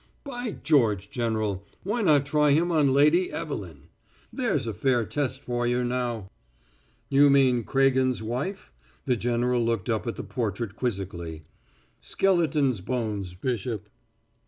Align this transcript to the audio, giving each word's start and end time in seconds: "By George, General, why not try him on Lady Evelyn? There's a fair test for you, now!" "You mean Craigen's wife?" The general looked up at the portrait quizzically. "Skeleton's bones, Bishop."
"By 0.23 0.53
George, 0.63 1.11
General, 1.11 1.63
why 1.83 2.01
not 2.01 2.25
try 2.25 2.53
him 2.53 2.71
on 2.71 2.91
Lady 2.91 3.31
Evelyn? 3.31 3.83
There's 4.33 4.65
a 4.65 4.73
fair 4.73 5.05
test 5.05 5.41
for 5.41 5.67
you, 5.67 5.83
now!" 5.83 6.31
"You 7.09 7.29
mean 7.29 7.63
Craigen's 7.63 8.23
wife?" 8.23 8.73
The 9.05 9.15
general 9.15 9.63
looked 9.63 9.91
up 9.91 10.07
at 10.07 10.15
the 10.15 10.23
portrait 10.23 10.75
quizzically. 10.75 11.43
"Skeleton's 12.01 12.81
bones, 12.81 13.35
Bishop." 13.35 13.89